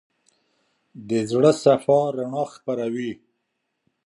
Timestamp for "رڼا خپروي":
2.15-3.11